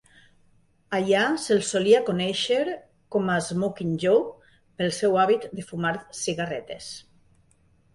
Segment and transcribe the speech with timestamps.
[0.99, 2.59] Allà se'l solia conèixer
[3.17, 4.17] com a "Smokin' Jo",
[4.81, 6.95] pel seu hàbit de fumar cigarretes.